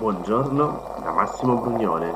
Buongiorno 0.00 1.00
da 1.02 1.12
Massimo 1.12 1.60
Brugnone. 1.60 2.10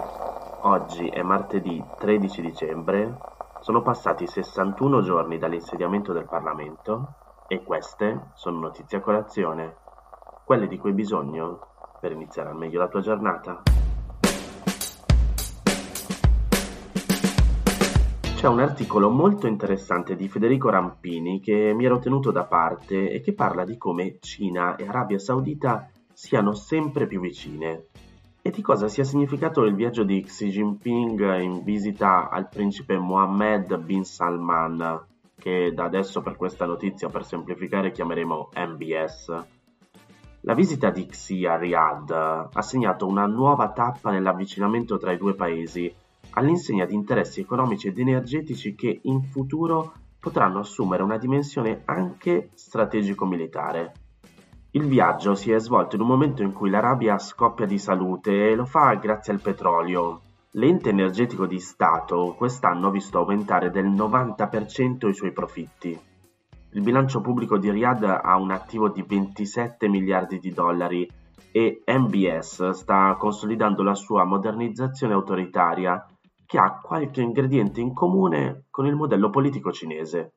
Oggi 0.62 1.06
è 1.08 1.20
martedì 1.20 1.84
13 1.98 2.40
dicembre, 2.40 3.18
sono 3.60 3.82
passati 3.82 4.26
61 4.26 5.02
giorni 5.02 5.36
dall'insediamento 5.36 6.14
del 6.14 6.24
Parlamento 6.24 7.16
e 7.46 7.62
queste 7.62 8.30
sono 8.36 8.58
notizie 8.58 8.96
a 8.96 9.00
colazione, 9.02 9.76
quelle 10.46 10.66
di 10.66 10.78
cui 10.78 10.88
hai 10.88 10.96
bisogno 10.96 11.58
per 12.00 12.12
iniziare 12.12 12.48
al 12.48 12.56
meglio 12.56 12.78
la 12.78 12.88
tua 12.88 13.02
giornata. 13.02 13.60
C'è 18.34 18.48
un 18.48 18.60
articolo 18.60 19.10
molto 19.10 19.46
interessante 19.46 20.16
di 20.16 20.26
Federico 20.30 20.70
Rampini 20.70 21.38
che 21.38 21.74
mi 21.74 21.84
ero 21.84 21.98
tenuto 21.98 22.30
da 22.30 22.44
parte 22.44 23.10
e 23.10 23.20
che 23.20 23.34
parla 23.34 23.64
di 23.64 23.76
come 23.76 24.16
Cina 24.20 24.74
e 24.76 24.86
Arabia 24.88 25.18
Saudita 25.18 25.90
siano 26.24 26.54
sempre 26.54 27.06
più 27.06 27.20
vicine 27.20 27.84
e 28.40 28.50
di 28.50 28.62
cosa 28.62 28.88
sia 28.88 29.04
significato 29.04 29.62
il 29.64 29.74
viaggio 29.74 30.04
di 30.04 30.22
Xi 30.22 30.48
Jinping 30.48 31.38
in 31.42 31.62
visita 31.62 32.30
al 32.30 32.48
principe 32.48 32.96
Mohammed 32.96 33.76
bin 33.76 34.04
Salman, 34.04 35.04
che 35.38 35.72
da 35.74 35.84
adesso 35.84 36.22
per 36.22 36.36
questa 36.36 36.64
notizia 36.64 37.10
per 37.10 37.26
semplificare 37.26 37.92
chiameremo 37.92 38.52
MBS. 38.56 39.44
La 40.40 40.54
visita 40.54 40.88
di 40.88 41.04
Xi 41.04 41.44
a 41.44 41.58
Riyadh 41.58 42.10
ha 42.10 42.62
segnato 42.62 43.06
una 43.06 43.26
nuova 43.26 43.72
tappa 43.72 44.10
nell'avvicinamento 44.10 44.96
tra 44.96 45.12
i 45.12 45.18
due 45.18 45.34
paesi 45.34 45.94
all'insegna 46.30 46.86
di 46.86 46.94
interessi 46.94 47.40
economici 47.40 47.88
ed 47.88 47.98
energetici 47.98 48.74
che 48.74 48.98
in 49.02 49.24
futuro 49.24 49.92
potranno 50.18 50.60
assumere 50.60 51.02
una 51.02 51.18
dimensione 51.18 51.82
anche 51.84 52.48
strategico-militare. 52.54 54.03
Il 54.76 54.88
viaggio 54.88 55.36
si 55.36 55.52
è 55.52 55.60
svolto 55.60 55.94
in 55.94 56.02
un 56.02 56.08
momento 56.08 56.42
in 56.42 56.52
cui 56.52 56.68
l'Arabia 56.68 57.16
scoppia 57.18 57.64
di 57.64 57.78
salute 57.78 58.50
e 58.50 58.56
lo 58.56 58.64
fa 58.64 58.92
grazie 58.94 59.32
al 59.32 59.40
petrolio. 59.40 60.22
L'ente 60.54 60.90
energetico 60.90 61.46
di 61.46 61.60
Stato 61.60 62.34
quest'anno 62.36 62.88
ha 62.88 62.90
visto 62.90 63.18
aumentare 63.18 63.70
del 63.70 63.86
90% 63.86 65.06
i 65.06 65.14
suoi 65.14 65.30
profitti. 65.30 65.96
Il 66.72 66.80
bilancio 66.82 67.20
pubblico 67.20 67.56
di 67.56 67.70
Riyadh 67.70 68.02
ha 68.02 68.34
un 68.34 68.50
attivo 68.50 68.88
di 68.88 69.02
27 69.02 69.86
miliardi 69.86 70.40
di 70.40 70.50
dollari 70.50 71.08
e 71.52 71.84
MBS 71.86 72.70
sta 72.70 73.14
consolidando 73.16 73.84
la 73.84 73.94
sua 73.94 74.24
modernizzazione 74.24 75.12
autoritaria 75.12 76.04
che 76.44 76.58
ha 76.58 76.80
qualche 76.82 77.20
ingrediente 77.20 77.80
in 77.80 77.92
comune 77.92 78.64
con 78.70 78.86
il 78.86 78.96
modello 78.96 79.30
politico 79.30 79.70
cinese. 79.70 80.32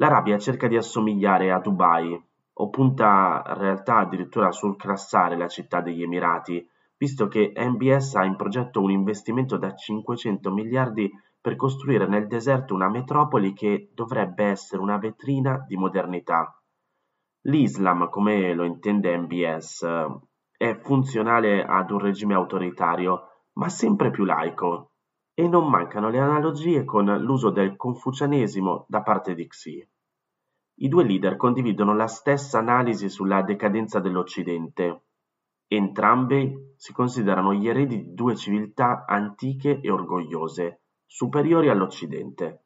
L'Arabia 0.00 0.36
cerca 0.36 0.66
di 0.66 0.76
assomigliare 0.76 1.52
a 1.52 1.60
Dubai, 1.60 2.20
o 2.54 2.68
punta 2.68 3.42
in 3.46 3.58
realtà 3.58 3.98
addirittura 3.98 4.52
sul 4.52 4.76
classare 4.76 5.36
la 5.36 5.48
città 5.48 5.80
degli 5.80 6.02
Emirati, 6.02 6.66
visto 6.96 7.28
che 7.28 7.52
MBS 7.56 8.14
ha 8.16 8.24
in 8.24 8.36
progetto 8.36 8.82
un 8.82 8.90
investimento 8.90 9.56
da 9.56 9.74
500 9.74 10.52
miliardi 10.52 11.10
per 11.40 11.56
costruire 11.56 12.06
nel 12.06 12.26
deserto 12.26 12.74
una 12.74 12.90
metropoli 12.90 13.54
che 13.54 13.90
dovrebbe 13.94 14.44
essere 14.44 14.82
una 14.82 14.98
vetrina 14.98 15.64
di 15.66 15.76
modernità. 15.76 16.54
L'Islam, 17.44 18.10
come 18.10 18.52
lo 18.52 18.64
intende 18.64 19.16
MBS, 19.16 19.86
è 20.58 20.78
funzionale 20.82 21.64
ad 21.64 21.90
un 21.90 22.00
regime 22.00 22.34
autoritario, 22.34 23.46
ma 23.54 23.70
sempre 23.70 24.10
più 24.10 24.24
laico, 24.24 24.90
e 25.32 25.48
non 25.48 25.70
mancano 25.70 26.10
le 26.10 26.18
analogie 26.18 26.84
con 26.84 27.06
l'uso 27.22 27.48
del 27.48 27.76
confucianesimo 27.76 28.84
da 28.86 29.00
parte 29.00 29.34
di 29.34 29.46
Xi. 29.46 29.88
I 30.82 30.88
due 30.88 31.04
leader 31.04 31.36
condividono 31.36 31.94
la 31.94 32.06
stessa 32.06 32.58
analisi 32.58 33.10
sulla 33.10 33.42
decadenza 33.42 34.00
dell'Occidente. 34.00 35.02
Entrambi 35.66 36.72
si 36.74 36.94
considerano 36.94 37.52
gli 37.52 37.68
eredi 37.68 38.02
di 38.02 38.14
due 38.14 38.34
civiltà 38.34 39.04
antiche 39.06 39.80
e 39.82 39.90
orgogliose, 39.90 40.80
superiori 41.04 41.68
all'Occidente. 41.68 42.64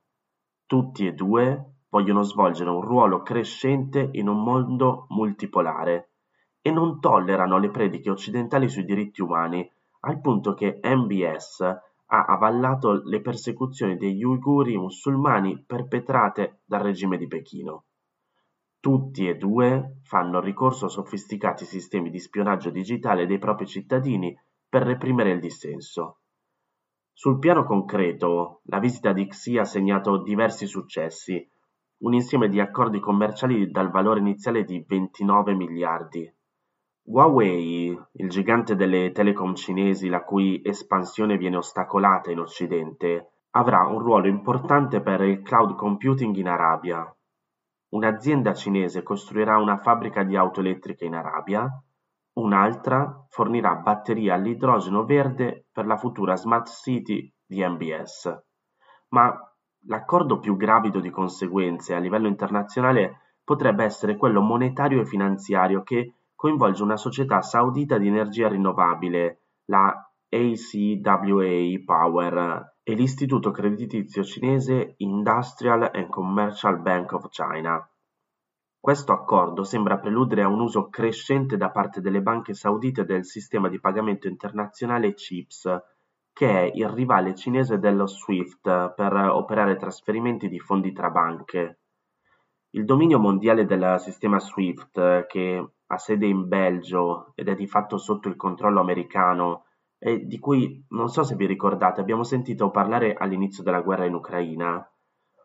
Tutti 0.64 1.08
e 1.08 1.12
due 1.12 1.78
vogliono 1.88 2.22
svolgere 2.22 2.70
un 2.70 2.82
ruolo 2.82 3.22
crescente 3.22 4.10
in 4.12 4.28
un 4.28 4.44
mondo 4.44 5.06
multipolare 5.08 6.12
e 6.60 6.70
non 6.70 7.00
tollerano 7.00 7.58
le 7.58 7.70
prediche 7.70 8.10
occidentali 8.10 8.68
sui 8.68 8.84
diritti 8.84 9.22
umani, 9.22 9.68
al 10.02 10.20
punto 10.20 10.54
che 10.54 10.78
MBS 10.80 11.62
ha 11.62 12.24
avallato 12.26 13.02
le 13.06 13.20
persecuzioni 13.20 13.96
degli 13.96 14.22
uiguri 14.22 14.76
musulmani 14.76 15.64
perpetrate 15.66 16.60
dal 16.64 16.82
regime 16.82 17.16
di 17.16 17.26
Pechino. 17.26 17.86
Tutti 18.84 19.26
e 19.26 19.38
due 19.38 20.00
fanno 20.02 20.40
ricorso 20.42 20.84
a 20.84 20.90
sofisticati 20.90 21.64
sistemi 21.64 22.10
di 22.10 22.18
spionaggio 22.18 22.68
digitale 22.68 23.24
dei 23.24 23.38
propri 23.38 23.66
cittadini 23.66 24.38
per 24.68 24.82
reprimere 24.82 25.30
il 25.30 25.40
dissenso. 25.40 26.18
Sul 27.10 27.38
piano 27.38 27.64
concreto, 27.64 28.60
la 28.64 28.80
visita 28.80 29.14
di 29.14 29.26
Xi 29.26 29.56
ha 29.56 29.64
segnato 29.64 30.20
diversi 30.20 30.66
successi, 30.66 31.50
un 32.02 32.12
insieme 32.12 32.50
di 32.50 32.60
accordi 32.60 33.00
commerciali 33.00 33.70
dal 33.70 33.90
valore 33.90 34.20
iniziale 34.20 34.64
di 34.64 34.84
29 34.86 35.54
miliardi, 35.54 36.30
Huawei, 37.06 37.98
il 38.12 38.28
gigante 38.28 38.76
delle 38.76 39.12
telecom 39.12 39.54
cinesi 39.54 40.10
la 40.10 40.22
cui 40.22 40.60
espansione 40.62 41.38
viene 41.38 41.56
ostacolata 41.56 42.30
in 42.30 42.40
Occidente, 42.40 43.44
avrà 43.52 43.86
un 43.86 43.98
ruolo 43.98 44.28
importante 44.28 45.00
per 45.00 45.22
il 45.22 45.40
cloud 45.40 45.74
computing 45.74 46.36
in 46.36 46.48
Arabia. 46.48 47.10
Un'azienda 47.94 48.54
cinese 48.54 49.04
costruirà 49.04 49.56
una 49.58 49.78
fabbrica 49.78 50.24
di 50.24 50.34
auto 50.36 50.58
elettriche 50.58 51.04
in 51.04 51.14
Arabia, 51.14 51.68
un'altra 52.40 53.24
fornirà 53.28 53.76
batterie 53.76 54.32
all'idrogeno 54.32 55.04
verde 55.04 55.66
per 55.70 55.86
la 55.86 55.96
futura 55.96 56.34
Smart 56.34 56.68
City 56.68 57.32
di 57.46 57.64
MBS. 57.64 58.36
Ma 59.10 59.32
l'accordo 59.86 60.40
più 60.40 60.56
gravido 60.56 60.98
di 60.98 61.10
conseguenze 61.10 61.94
a 61.94 62.00
livello 62.00 62.26
internazionale 62.26 63.36
potrebbe 63.44 63.84
essere 63.84 64.16
quello 64.16 64.40
monetario 64.40 65.00
e 65.00 65.06
finanziario 65.06 65.84
che 65.84 66.14
coinvolge 66.34 66.82
una 66.82 66.96
società 66.96 67.42
saudita 67.42 67.96
di 67.96 68.08
energia 68.08 68.48
rinnovabile, 68.48 69.42
la 69.66 69.94
ACWA 70.28 71.82
Power, 71.84 72.74
e 72.82 72.94
l'istituto 72.94 73.50
creditizio 73.50 74.22
cinese 74.22 74.94
Industrial 74.98 75.90
and 75.92 76.08
Commercial 76.08 76.80
Bank 76.80 77.12
of 77.12 77.28
China. 77.30 77.88
Questo 78.78 79.12
accordo 79.12 79.64
sembra 79.64 79.98
preludere 79.98 80.42
a 80.42 80.48
un 80.48 80.60
uso 80.60 80.90
crescente 80.90 81.56
da 81.56 81.70
parte 81.70 82.02
delle 82.02 82.20
banche 82.20 82.52
saudite 82.52 83.06
del 83.06 83.24
sistema 83.24 83.70
di 83.70 83.80
pagamento 83.80 84.28
internazionale 84.28 85.14
CHIPS, 85.14 85.82
che 86.34 86.50
è 86.50 86.70
il 86.74 86.88
rivale 86.90 87.34
cinese 87.34 87.78
dello 87.78 88.06
SWIFT 88.06 88.92
per 88.94 89.14
operare 89.14 89.76
trasferimenti 89.76 90.48
di 90.48 90.58
fondi 90.58 90.92
tra 90.92 91.08
banche. 91.08 91.78
Il 92.74 92.84
dominio 92.84 93.18
mondiale 93.18 93.64
del 93.64 93.96
sistema 94.00 94.38
SWIFT, 94.38 95.26
che 95.26 95.68
ha 95.86 95.96
sede 95.96 96.26
in 96.26 96.48
Belgio 96.48 97.32
ed 97.36 97.48
è 97.48 97.54
di 97.54 97.66
fatto 97.66 97.96
sotto 97.96 98.28
il 98.28 98.36
controllo 98.36 98.80
americano 98.80 99.64
e 100.06 100.26
di 100.26 100.38
cui 100.38 100.84
non 100.90 101.08
so 101.08 101.22
se 101.22 101.34
vi 101.34 101.46
ricordate 101.46 102.02
abbiamo 102.02 102.24
sentito 102.24 102.70
parlare 102.70 103.14
all'inizio 103.14 103.62
della 103.62 103.80
guerra 103.80 104.04
in 104.04 104.12
Ucraina. 104.12 104.86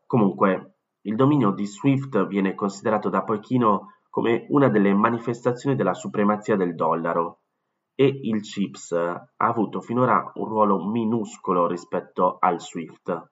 Comunque, 0.06 0.80
il 1.04 1.16
dominio 1.16 1.52
di 1.52 1.66
SWIFT 1.66 2.28
viene 2.28 2.56
considerato 2.56 3.08
da 3.08 3.24
Pechino 3.24 3.94
come 4.10 4.48
una 4.50 4.68
delle 4.68 4.94
manifestazioni 4.94 5.78
della 5.78 5.94
supremazia 5.94 6.58
del 6.58 6.76
dollaro 6.76 7.44
e 7.96 8.06
il 8.06 8.42
CHIPS 8.42 8.92
ha 8.92 9.30
avuto 9.38 9.80
finora 9.80 10.30
un 10.36 10.46
ruolo 10.46 10.86
minuscolo 10.90 11.66
rispetto 11.66 12.36
al 12.38 12.60
SWIFT, 12.60 13.32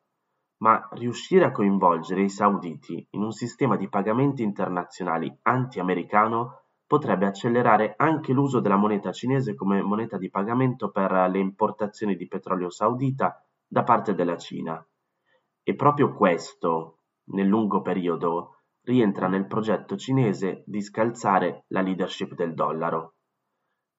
ma 0.60 0.88
riuscire 0.92 1.44
a 1.44 1.52
coinvolgere 1.52 2.22
i 2.22 2.30
sauditi 2.30 3.06
in 3.12 3.22
un 3.22 3.32
sistema 3.32 3.76
di 3.76 3.90
pagamenti 3.90 4.44
internazionali 4.44 5.38
anti-americano 5.42 6.67
potrebbe 6.88 7.26
accelerare 7.26 7.94
anche 7.98 8.32
l'uso 8.32 8.62
della 8.62 8.78
moneta 8.78 9.12
cinese 9.12 9.54
come 9.54 9.82
moneta 9.82 10.18
di 10.18 10.30
pagamento 10.30 10.90
per 10.90 11.12
le 11.30 11.40
importazioni 11.40 12.16
di 12.16 12.28
petrolio 12.28 12.70
saudita 12.70 13.46
da 13.68 13.84
parte 13.84 14.16
della 14.16 14.38
Cina. 14.38 14.84
E 15.62 15.76
proprio 15.76 16.14
questo, 16.14 17.00
nel 17.32 17.48
lungo 17.48 17.82
periodo, 17.82 18.62
rientra 18.84 19.28
nel 19.28 19.48
progetto 19.48 19.98
cinese 19.98 20.64
di 20.66 20.82
scalzare 20.82 21.66
la 21.68 21.82
leadership 21.82 22.34
del 22.34 22.54
dollaro. 22.54 23.16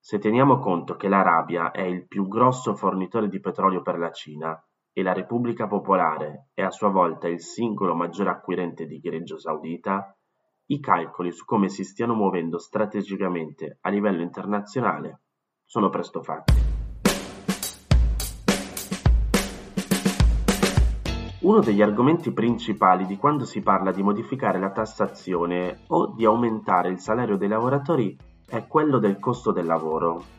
Se 0.01 0.19
teniamo 0.19 0.59
conto 0.59 0.97
che 0.97 1.09
l'Arabia 1.09 1.71
è 1.73 1.83
il 1.83 2.07
più 2.07 2.27
grosso 2.27 2.75
fornitore 2.75 3.29
di 3.29 3.39
petrolio 3.39 3.83
per 3.83 3.99
la 3.99 4.11
Cina 4.11 4.59
e 4.93 5.03
la 5.03 5.13
Repubblica 5.13 5.67
Popolare 5.67 6.49
è 6.55 6.63
a 6.63 6.71
sua 6.71 6.89
volta 6.89 7.29
il 7.29 7.41
singolo 7.41 7.95
maggiore 7.95 8.31
acquirente 8.31 8.87
di 8.87 8.99
greggio 8.99 9.39
saudita, 9.39 10.18
i 10.71 10.81
calcoli 10.81 11.33
su 11.33 11.45
come 11.45 11.69
si 11.69 11.83
stiano 11.83 12.15
muovendo 12.15 12.59
strategicamente 12.59 13.79
a 13.81 13.89
livello 13.89 14.23
internazionale 14.23 15.21
sono 15.65 15.89
presto 15.89 16.23
fatti. 16.23 16.53
Uno 21.41 21.61
degli 21.61 21.81
argomenti 21.81 22.33
principali 22.33 23.07
di 23.07 23.17
quando 23.17 23.47
si 23.47 23.63
parla 23.63 23.93
di 23.93 24.03
modificare 24.03 24.59
la 24.59 24.71
tassazione 24.71 25.85
o 25.87 26.09
di 26.09 26.27
aumentare 26.27 26.91
il 26.91 26.99
salario 26.99 27.39
dei 27.39 27.49
lavoratori 27.49 28.15
è 28.47 28.67
quello 28.67 28.99
del 28.99 29.19
costo 29.19 29.53
del 29.53 29.65
lavoro. 29.65 30.37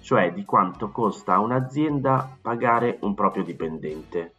cioè 0.00 0.32
di 0.32 0.44
quanto 0.44 0.90
costa 0.90 1.34
a 1.34 1.40
un'azienda 1.40 2.38
pagare 2.40 2.98
un 3.02 3.14
proprio 3.14 3.44
dipendente. 3.44 4.34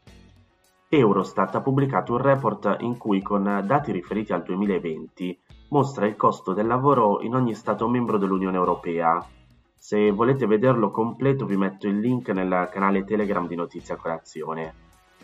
Eurostat 0.93 1.55
ha 1.55 1.61
pubblicato 1.61 2.11
un 2.11 2.17
report 2.17 2.75
in 2.81 2.97
cui 2.97 3.21
con 3.21 3.63
dati 3.65 3.93
riferiti 3.93 4.33
al 4.33 4.43
2020 4.43 5.39
mostra 5.69 6.05
il 6.05 6.17
costo 6.17 6.51
del 6.51 6.67
lavoro 6.67 7.21
in 7.21 7.33
ogni 7.33 7.53
Stato 7.53 7.87
membro 7.87 8.17
dell'Unione 8.17 8.57
Europea. 8.57 9.25
Se 9.73 10.11
volete 10.11 10.45
vederlo 10.47 10.91
completo 10.91 11.45
vi 11.45 11.55
metto 11.55 11.87
il 11.87 11.97
link 11.97 12.27
nel 12.31 12.67
canale 12.69 13.05
Telegram 13.05 13.47
di 13.47 13.55
Notizia 13.55 13.95
Colazione. 13.95 14.73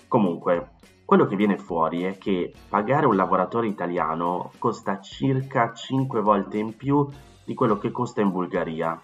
Comunque, 0.08 0.76
quello 1.04 1.26
che 1.26 1.36
viene 1.36 1.58
fuori 1.58 2.04
è 2.04 2.18
che 2.18 2.54
pagare 2.70 3.06
un 3.06 3.18
lavoratore 3.18 3.68
italiano 3.68 4.52
costa 4.60 5.02
circa 5.02 5.74
5 5.74 6.22
volte 6.22 6.60
in 6.60 6.78
più 6.78 7.06
di 7.44 7.54
quello 7.54 7.78
che 7.78 7.92
costa 7.92 8.22
in 8.22 8.32
Bulgaria, 8.32 8.98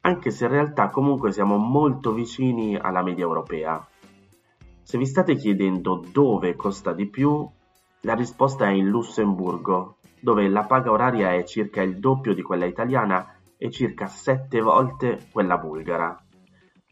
anche 0.00 0.32
se 0.32 0.46
in 0.46 0.50
realtà 0.50 0.88
comunque 0.90 1.30
siamo 1.30 1.58
molto 1.58 2.12
vicini 2.12 2.76
alla 2.76 3.04
media 3.04 3.22
europea. 3.22 3.86
Se 4.84 4.98
vi 4.98 5.06
state 5.06 5.36
chiedendo 5.36 6.04
dove 6.12 6.56
costa 6.56 6.92
di 6.92 7.06
più, 7.06 7.48
la 8.00 8.14
risposta 8.14 8.66
è 8.66 8.72
in 8.72 8.88
Lussemburgo, 8.88 9.98
dove 10.20 10.48
la 10.48 10.64
paga 10.64 10.90
oraria 10.90 11.32
è 11.32 11.44
circa 11.44 11.82
il 11.82 11.98
doppio 11.98 12.34
di 12.34 12.42
quella 12.42 12.66
italiana 12.66 13.36
e 13.56 13.70
circa 13.70 14.08
7 14.08 14.60
volte 14.60 15.28
quella 15.30 15.56
bulgara. 15.56 16.20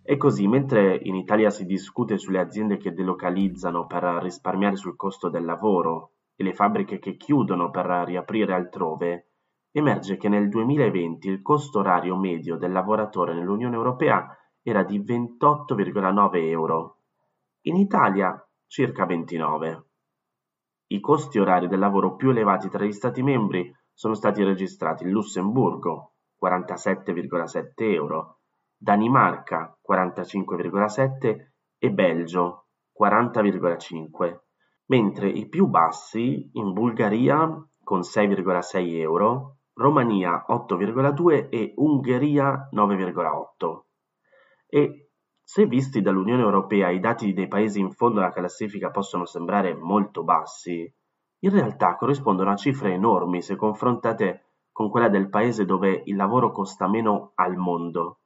E 0.03 0.17
così, 0.17 0.47
mentre 0.47 1.01
in 1.03 1.17
Italia 1.17 1.51
si 1.51 1.67
discute 1.67 2.17
sulle 2.17 2.39
aziende 2.39 2.77
che 2.77 2.93
delocalizzano 2.93 3.87
per 3.87 4.03
risparmiare 4.23 4.77
sul 4.77 4.97
costo 4.97 5.29
del 5.29 5.45
lavoro 5.45 6.13
e 6.37 6.45
le 6.45 6.55
fabbriche 6.55 7.01
che 7.01 7.17
chiudono 7.17 7.71
per 7.71 7.87
riaprire 8.07 8.55
altrove, 8.55 9.31
emerge 9.73 10.17
che 10.17 10.29
nel 10.29 10.49
2020 10.49 11.29
il 11.29 11.43
costo 11.43 11.81
orario 11.81 12.17
medio 12.17 12.57
del 12.57 12.73
lavoratore 12.73 13.35
nell'Unione 13.35 13.75
Europea 13.75 14.29
era 14.63 14.85
di 14.85 15.01
28,9 15.01 16.37
euro 16.49 16.95
in 17.63 17.77
Italia 17.77 18.43
circa 18.67 19.05
29. 19.05 19.85
I 20.89 21.01
costi 21.01 21.39
orari 21.39 21.69
del 21.69 21.79
lavoro 21.79 22.17
più 22.17 22.31
elevati 22.31 22.69
tra 22.69 22.85
gli 22.85 22.93
Stati 22.93 23.23
membri 23.23 23.71
sono 23.93 24.15
stati 24.15 24.43
registrati 24.43 25.05
in 25.05 25.11
Lussemburgo 25.11 26.15
47,7 26.43 27.71
euro, 27.77 28.39
Danimarca 28.77 29.77
45,7 29.87 31.51
e 31.79 31.91
Belgio 31.91 32.69
40,5, 32.99 34.39
mentre 34.87 35.29
i 35.29 35.49
più 35.49 35.67
bassi 35.67 36.51
in 36.55 36.73
Bulgaria 36.73 37.47
con 37.83 38.01
6,6 38.01 38.99
euro, 39.01 39.59
Romania 39.75 40.45
8,2 40.49 41.51
e 41.51 41.75
Ungheria 41.77 42.69
9,8. 42.73 43.81
E 44.67 45.10
se 45.53 45.67
visti 45.67 46.01
dall'Unione 46.01 46.43
Europea 46.43 46.91
i 46.91 47.01
dati 47.01 47.33
dei 47.33 47.49
paesi 47.49 47.81
in 47.81 47.91
fondo 47.91 48.21
alla 48.21 48.31
classifica 48.31 48.91
possono 48.91 49.25
sembrare 49.25 49.75
molto 49.75 50.23
bassi, 50.23 50.89
in 51.41 51.51
realtà 51.51 51.97
corrispondono 51.97 52.53
a 52.53 52.55
cifre 52.55 52.93
enormi 52.93 53.43
se 53.43 53.57
confrontate 53.57 54.53
con 54.71 54.89
quella 54.89 55.09
del 55.09 55.29
paese 55.29 55.65
dove 55.65 56.03
il 56.05 56.15
lavoro 56.15 56.53
costa 56.53 56.87
meno 56.87 57.33
al 57.35 57.57
mondo. 57.57 58.21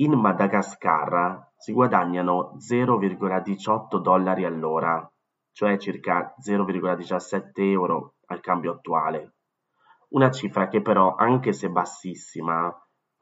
In 0.00 0.12
Madagascar 0.20 1.52
si 1.56 1.72
guadagnano 1.72 2.58
0,18 2.58 3.98
dollari 4.02 4.44
all'ora, 4.44 5.10
cioè 5.50 5.78
circa 5.78 6.34
0,17 6.46 7.52
euro 7.54 8.16
al 8.26 8.40
cambio 8.40 8.72
attuale. 8.72 9.36
Una 10.10 10.30
cifra 10.30 10.68
che 10.68 10.82
però, 10.82 11.14
anche 11.14 11.54
se 11.54 11.70
bassissima, 11.70 12.70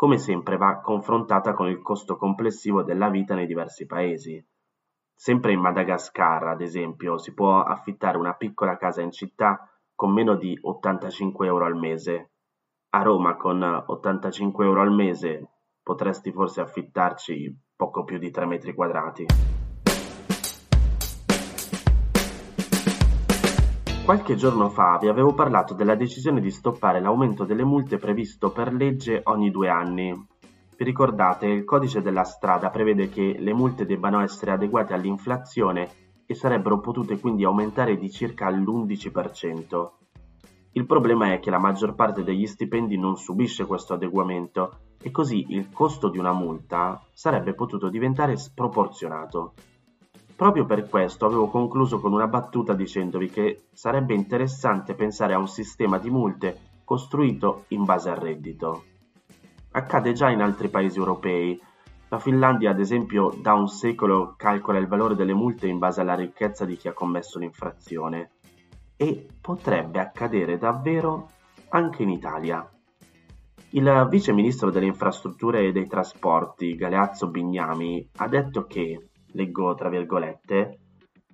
come 0.02 0.18
sempre 0.18 0.56
va 0.56 0.80
confrontata 0.80 1.54
con 1.54 1.68
il 1.68 1.80
costo 1.80 2.16
complessivo 2.16 2.82
della 2.82 3.08
vita 3.08 3.36
nei 3.36 3.46
diversi 3.46 3.86
paesi. 3.86 4.44
Sempre 5.14 5.52
in 5.52 5.60
Madagascar, 5.60 6.48
ad 6.48 6.60
esempio, 6.60 7.18
si 7.18 7.32
può 7.32 7.62
affittare 7.62 8.18
una 8.18 8.34
piccola 8.34 8.76
casa 8.76 9.00
in 9.00 9.12
città 9.12 9.64
con 9.94 10.12
meno 10.12 10.34
di 10.34 10.58
85 10.60 11.46
euro 11.46 11.66
al 11.66 11.76
mese. 11.76 12.30
A 12.94 13.02
Roma 13.02 13.36
con 13.36 13.62
85 13.62 14.64
euro 14.64 14.80
al 14.80 14.90
mese 14.90 15.50
potresti 15.80 16.32
forse 16.32 16.60
affittarci 16.60 17.56
poco 17.76 18.02
più 18.02 18.18
di 18.18 18.32
3 18.32 18.44
metri 18.46 18.74
quadrati. 18.74 19.26
Qualche 24.04 24.34
giorno 24.34 24.68
fa 24.68 24.98
vi 25.00 25.06
avevo 25.06 25.32
parlato 25.32 25.74
della 25.74 25.94
decisione 25.94 26.40
di 26.40 26.50
stoppare 26.50 27.00
l'aumento 27.00 27.44
delle 27.44 27.62
multe 27.62 27.98
previsto 27.98 28.50
per 28.50 28.72
legge 28.72 29.20
ogni 29.24 29.52
due 29.52 29.68
anni. 29.68 30.26
Vi 30.76 30.84
ricordate, 30.84 31.46
il 31.46 31.64
codice 31.64 32.02
della 32.02 32.24
strada 32.24 32.68
prevede 32.70 33.08
che 33.08 33.36
le 33.38 33.54
multe 33.54 33.86
debbano 33.86 34.20
essere 34.20 34.50
adeguate 34.50 34.92
all'inflazione 34.92 35.88
e 36.26 36.34
sarebbero 36.34 36.80
potute 36.80 37.20
quindi 37.20 37.44
aumentare 37.44 37.96
di 37.96 38.10
circa 38.10 38.50
l'11%. 38.50 39.90
Il 40.72 40.84
problema 40.84 41.32
è 41.32 41.38
che 41.38 41.50
la 41.50 41.58
maggior 41.58 41.94
parte 41.94 42.24
degli 42.24 42.46
stipendi 42.46 42.98
non 42.98 43.16
subisce 43.16 43.66
questo 43.66 43.94
adeguamento 43.94 44.78
e 45.00 45.12
così 45.12 45.46
il 45.50 45.70
costo 45.70 46.08
di 46.08 46.18
una 46.18 46.32
multa 46.32 47.00
sarebbe 47.12 47.54
potuto 47.54 47.88
diventare 47.88 48.36
sproporzionato. 48.36 49.52
Proprio 50.42 50.66
per 50.66 50.88
questo 50.88 51.24
avevo 51.24 51.46
concluso 51.46 52.00
con 52.00 52.12
una 52.12 52.26
battuta 52.26 52.74
dicendovi 52.74 53.30
che 53.30 53.66
sarebbe 53.72 54.12
interessante 54.12 54.94
pensare 54.94 55.34
a 55.34 55.38
un 55.38 55.46
sistema 55.46 55.98
di 55.98 56.10
multe 56.10 56.80
costruito 56.82 57.66
in 57.68 57.84
base 57.84 58.10
al 58.10 58.16
reddito. 58.16 58.82
Accade 59.70 60.12
già 60.12 60.30
in 60.30 60.40
altri 60.40 60.68
paesi 60.68 60.98
europei. 60.98 61.62
La 62.08 62.18
Finlandia, 62.18 62.70
ad 62.70 62.80
esempio, 62.80 63.32
da 63.40 63.52
un 63.52 63.68
secolo 63.68 64.34
calcola 64.36 64.78
il 64.78 64.88
valore 64.88 65.14
delle 65.14 65.32
multe 65.32 65.68
in 65.68 65.78
base 65.78 66.00
alla 66.00 66.16
ricchezza 66.16 66.64
di 66.64 66.76
chi 66.76 66.88
ha 66.88 66.92
commesso 66.92 67.38
l'infrazione. 67.38 68.32
E 68.96 69.28
potrebbe 69.40 70.00
accadere 70.00 70.58
davvero 70.58 71.28
anche 71.68 72.02
in 72.02 72.10
Italia. 72.10 72.68
Il 73.74 74.08
vice 74.10 74.32
ministro 74.32 74.72
delle 74.72 74.86
infrastrutture 74.86 75.60
e 75.60 75.70
dei 75.70 75.86
trasporti, 75.86 76.74
Galeazzo 76.74 77.28
Bignami, 77.28 78.08
ha 78.16 78.26
detto 78.26 78.66
che 78.66 79.06
leggo 79.32 79.74
tra 79.74 79.88
virgolette, 79.88 80.78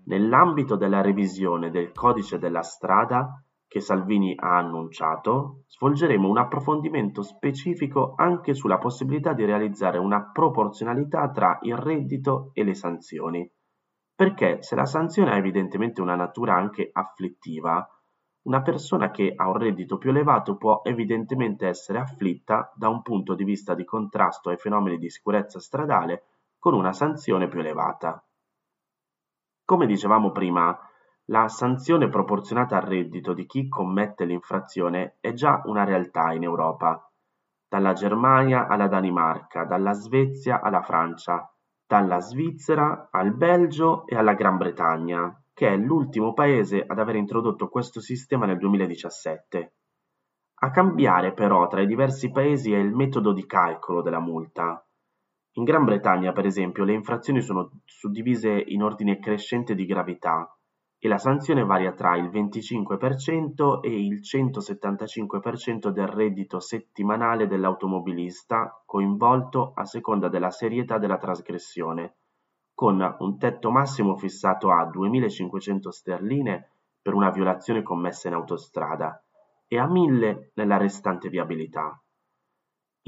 nell'ambito 0.07 0.77
della 0.77 1.01
revisione 1.01 1.71
del 1.71 1.93
codice 1.93 2.39
della 2.39 2.63
strada 2.63 3.43
che 3.69 3.81
Salvini 3.81 4.35
ha 4.35 4.57
annunciato, 4.57 5.65
svolgeremo 5.69 6.27
un 6.27 6.39
approfondimento 6.39 7.23
specifico 7.23 8.15
anche 8.17 8.55
sulla 8.55 8.79
possibilità 8.79 9.35
di 9.35 9.45
realizzare 9.45 9.99
una 9.99 10.31
proporzionalità 10.33 11.31
tra 11.31 11.59
il 11.63 11.77
reddito 11.77 12.51
e 12.55 12.65
le 12.65 12.73
sanzioni. 12.73 13.49
Perché 14.15 14.63
se 14.63 14.75
la 14.75 14.87
sanzione 14.87 15.33
ha 15.33 15.37
evidentemente 15.37 16.01
una 16.01 16.17
natura 16.17 16.55
anche 16.55 16.89
afflittiva, 16.91 17.87
una 18.43 18.63
persona 18.63 19.11
che 19.11 19.35
ha 19.37 19.47
un 19.49 19.59
reddito 19.59 19.99
più 19.99 20.09
elevato 20.09 20.57
può 20.57 20.81
evidentemente 20.83 21.67
essere 21.67 21.99
afflitta 21.99 22.73
da 22.75 22.89
un 22.89 23.03
punto 23.03 23.35
di 23.35 23.45
vista 23.45 23.75
di 23.75 23.85
contrasto 23.85 24.49
ai 24.49 24.57
fenomeni 24.57 24.97
di 24.97 25.11
sicurezza 25.11 25.61
stradale 25.61 26.25
con 26.59 26.75
una 26.75 26.93
sanzione 26.93 27.49
più 27.49 27.61
elevata. 27.61 28.23
Come 29.65 29.87
dicevamo 29.87 30.33
prima, 30.33 30.79
la 31.27 31.49
sanzione 31.49 32.09
proporzionata 32.09 32.77
al 32.77 32.83
reddito 32.83 33.35
di 33.35 33.45
chi 33.47 33.69
commette 33.69 34.25
l'infrazione 34.25 35.17
è 35.21 35.33
già 35.35 35.61
una 35.67 35.85
realtà 35.85 36.33
in 36.33 36.43
Europa, 36.43 37.11
dalla 37.69 37.93
Germania 37.93 38.67
alla 38.67 38.89
Danimarca, 38.89 39.65
dalla 39.65 39.93
Svezia 39.93 40.63
alla 40.63 40.81
Francia, 40.81 41.53
dalla 41.87 42.19
Svizzera 42.21 43.09
al 43.11 43.35
Belgio 43.35 44.07
e 44.07 44.17
alla 44.17 44.33
Gran 44.33 44.57
Bretagna, 44.57 45.43
che 45.53 45.69
è 45.69 45.77
l'ultimo 45.77 46.33
paese 46.33 46.83
ad 46.87 46.99
aver 46.99 47.17
introdotto 47.17 47.69
questo 47.69 48.01
sistema 48.01 48.47
nel 48.47 48.59
2017. 48.59 49.73
A 50.61 50.71
cambiare 50.71 51.35
però 51.35 51.67
tra 51.67 51.83
i 51.83 51.87
diversi 51.87 52.31
paesi 52.31 52.73
è 52.73 52.79
il 52.79 52.95
metodo 52.95 53.33
di 53.33 53.45
calcolo 53.45 54.01
della 54.01 54.21
multa. 54.21 54.83
In 55.59 55.65
Gran 55.65 55.85
Bretagna, 55.85 56.31
per 56.31 56.47
esempio, 56.47 56.85
le 56.85 56.93
infrazioni 56.93 57.41
sono 57.41 57.81
suddivise 57.85 58.63
in 58.69 58.81
ordine 58.81 59.19
crescente 59.19 59.75
di 59.75 59.87
gravità 59.87 60.57
e 60.97 61.09
la 61.09 61.19
sanzione 61.19 61.65
varia 61.65 61.95
tra 61.95 62.17
il 62.17 62.29
25% 62.29 63.81
e 63.83 63.89
il 63.89 64.21
175% 64.21 65.89
del 65.89 66.07
reddito 66.07 66.61
settimanale 66.61 67.49
dell'automobilista 67.49 68.85
coinvolto 68.87 69.73
a 69.75 69.85
seconda 69.85 70.29
della 70.29 70.51
serietà 70.51 70.99
della 70.99 71.19
trasgressione, 71.19 72.19
con 72.73 73.17
un 73.19 73.39
tetto 73.39 73.73
massimo 73.73 74.17
fissato 74.17 74.71
a 74.71 74.89
2.500 74.89 75.89
sterline 75.89 76.71
per 77.03 77.15
una 77.15 77.31
violazione 77.31 77.83
commessa 77.83 78.29
in 78.29 78.35
autostrada 78.35 79.21
e 79.67 79.77
a 79.77 79.89
1.000 79.89 80.51
nella 80.55 80.77
restante 80.77 81.29
viabilità. 81.29 82.01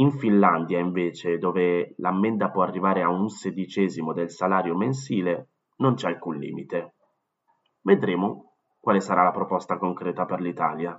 In 0.01 0.13
Finlandia, 0.13 0.79
invece, 0.79 1.37
dove 1.37 1.93
l'ammenda 1.99 2.49
può 2.49 2.63
arrivare 2.63 3.03
a 3.03 3.11
un 3.11 3.29
sedicesimo 3.29 4.15
del 4.15 4.31
salario 4.31 4.75
mensile, 4.75 5.49
non 5.77 5.93
c'è 5.95 6.09
alcun 6.09 6.39
limite. 6.39 6.95
Vedremo 7.83 8.55
quale 8.81 9.01
sarà 9.01 9.25
la 9.25 9.31
proposta 9.31 9.77
concreta 9.77 10.25
per 10.25 10.41
l'Italia. 10.41 10.95